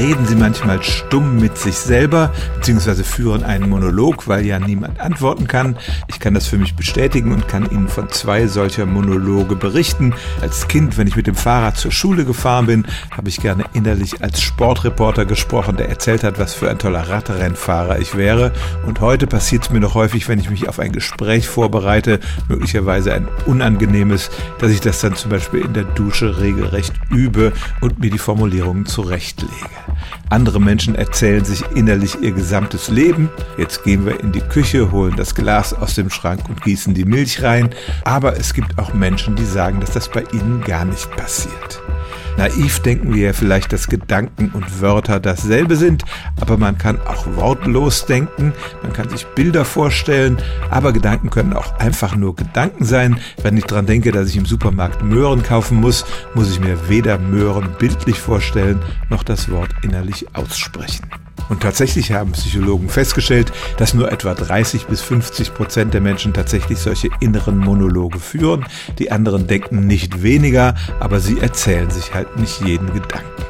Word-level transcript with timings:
reden 0.00 0.24
sie 0.24 0.34
manchmal 0.34 0.82
stumm 0.82 1.36
mit 1.36 1.58
sich 1.58 1.76
selber, 1.76 2.32
beziehungsweise 2.54 3.04
führen 3.04 3.44
einen 3.44 3.68
Monolog, 3.68 4.28
weil 4.28 4.46
ja 4.46 4.58
niemand 4.58 4.98
antworten 4.98 5.46
kann. 5.46 5.76
Ich 6.08 6.18
kann 6.18 6.32
das 6.32 6.46
für 6.46 6.56
mich 6.56 6.74
bestätigen 6.74 7.34
und 7.34 7.48
kann 7.48 7.70
Ihnen 7.70 7.86
von 7.86 8.08
zwei 8.08 8.46
solcher 8.46 8.86
Monologe 8.86 9.56
berichten. 9.56 10.14
Als 10.40 10.68
Kind, 10.68 10.96
wenn 10.96 11.06
ich 11.06 11.16
mit 11.16 11.26
dem 11.26 11.34
Fahrrad 11.34 11.76
zur 11.76 11.92
Schule 11.92 12.24
gefahren 12.24 12.64
bin, 12.64 12.86
habe 13.10 13.28
ich 13.28 13.42
gerne 13.42 13.64
innerlich 13.74 14.22
als 14.22 14.40
Sportreporter 14.40 15.26
gesprochen, 15.26 15.76
der 15.76 15.90
erzählt 15.90 16.24
hat, 16.24 16.38
was 16.38 16.54
für 16.54 16.70
ein 16.70 16.78
toller 16.78 17.06
Radrennfahrer 17.06 17.98
ich 17.98 18.16
wäre. 18.16 18.52
Und 18.86 19.00
heute 19.00 19.26
passiert 19.26 19.64
es 19.64 19.70
mir 19.70 19.80
noch 19.80 19.94
häufig, 19.94 20.28
wenn 20.28 20.38
ich 20.38 20.48
mich 20.48 20.66
auf 20.66 20.78
ein 20.78 20.92
Gespräch 20.92 21.46
vorbereite, 21.46 22.20
möglicherweise 22.48 23.12
ein 23.12 23.28
unangenehmes, 23.44 24.30
dass 24.60 24.70
ich 24.70 24.80
das 24.80 25.02
dann 25.02 25.14
zum 25.14 25.30
Beispiel 25.30 25.60
in 25.60 25.74
der 25.74 25.84
Dusche 25.84 26.40
regelrecht 26.40 26.94
übe 27.10 27.52
und 27.82 27.98
mir 27.98 28.10
die 28.10 28.16
Formulierungen 28.16 28.86
zurechtlege. 28.86 29.50
Andere 30.28 30.60
Menschen 30.60 30.94
erzählen 30.94 31.44
sich 31.44 31.62
innerlich 31.74 32.20
ihr 32.22 32.32
gesamtes 32.32 32.88
Leben. 32.88 33.30
Jetzt 33.58 33.84
gehen 33.84 34.06
wir 34.06 34.20
in 34.20 34.32
die 34.32 34.40
Küche, 34.40 34.90
holen 34.92 35.14
das 35.16 35.34
Glas 35.34 35.74
aus 35.74 35.94
dem 35.94 36.10
Schrank 36.10 36.48
und 36.48 36.62
gießen 36.62 36.94
die 36.94 37.04
Milch 37.04 37.42
rein. 37.42 37.70
Aber 38.04 38.36
es 38.36 38.54
gibt 38.54 38.78
auch 38.78 38.94
Menschen, 38.94 39.36
die 39.36 39.44
sagen, 39.44 39.80
dass 39.80 39.92
das 39.92 40.08
bei 40.08 40.24
ihnen 40.32 40.60
gar 40.62 40.84
nicht 40.84 41.10
passiert. 41.16 41.82
Naiv 42.40 42.80
denken 42.80 43.14
wir 43.14 43.22
ja 43.26 43.32
vielleicht, 43.34 43.70
dass 43.70 43.86
Gedanken 43.86 44.50
und 44.54 44.80
Wörter 44.80 45.20
dasselbe 45.20 45.76
sind, 45.76 46.06
aber 46.40 46.56
man 46.56 46.78
kann 46.78 46.98
auch 47.02 47.26
wortlos 47.36 48.06
denken, 48.06 48.54
man 48.82 48.94
kann 48.94 49.10
sich 49.10 49.26
Bilder 49.26 49.66
vorstellen, 49.66 50.38
aber 50.70 50.94
Gedanken 50.94 51.28
können 51.28 51.52
auch 51.52 51.78
einfach 51.78 52.16
nur 52.16 52.34
Gedanken 52.34 52.86
sein. 52.86 53.20
Wenn 53.42 53.58
ich 53.58 53.64
daran 53.64 53.84
denke, 53.84 54.10
dass 54.10 54.30
ich 54.30 54.38
im 54.38 54.46
Supermarkt 54.46 55.02
Möhren 55.02 55.42
kaufen 55.42 55.82
muss, 55.82 56.06
muss 56.34 56.50
ich 56.50 56.60
mir 56.60 56.88
weder 56.88 57.18
Möhren 57.18 57.68
bildlich 57.78 58.18
vorstellen, 58.18 58.80
noch 59.10 59.22
das 59.22 59.50
Wort 59.50 59.74
innerlich 59.82 60.34
aussprechen. 60.34 61.10
Und 61.50 61.62
tatsächlich 61.62 62.12
haben 62.12 62.32
Psychologen 62.32 62.88
festgestellt, 62.88 63.52
dass 63.76 63.92
nur 63.92 64.10
etwa 64.10 64.34
30 64.34 64.86
bis 64.86 65.02
50 65.02 65.52
Prozent 65.52 65.92
der 65.92 66.00
Menschen 66.00 66.32
tatsächlich 66.32 66.78
solche 66.78 67.10
inneren 67.20 67.58
Monologe 67.58 68.18
führen. 68.18 68.64
Die 68.98 69.12
anderen 69.12 69.46
denken 69.46 69.86
nicht 69.86 70.22
weniger, 70.22 70.74
aber 71.00 71.20
sie 71.20 71.40
erzählen 71.40 71.90
sich 71.90 72.14
halt 72.14 72.38
nicht 72.38 72.64
jeden 72.64 72.94
Gedanken. 72.94 73.44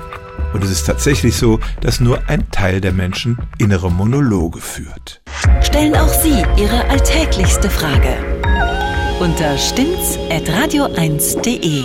Und 0.53 0.65
es 0.65 0.71
ist 0.71 0.87
tatsächlich 0.87 1.37
so, 1.37 1.61
dass 1.81 2.01
nur 2.01 2.19
ein 2.27 2.51
Teil 2.51 2.81
der 2.81 2.93
Menschen 2.93 3.39
innere 3.59 3.93
Monologe 3.93 4.61
führt. 4.61 5.23
Stellen 5.63 5.95
auch 5.95 6.09
Sie 6.09 6.43
Ihre 6.57 6.89
alltäglichste 6.89 7.71
Frage 7.71 8.17
unter 9.21 9.57
stimmt's.radio1.de. 9.59 11.85